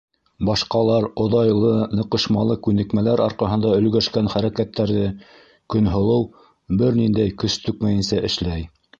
Башҡалар 0.47 1.03
оҙайлы, 1.23 1.73
ныҡышмалы 1.97 2.55
күнекмәләр 2.67 3.21
арҡаһында 3.25 3.73
өлгәшкән 3.81 4.29
хәрәкәттәрҙе 4.35 5.03
Көнһылыу 5.75 6.25
бер 6.81 6.97
ниндәй 7.01 7.35
көс 7.45 7.59
түкмәйенсә 7.67 8.23
эшләй! 8.31 8.65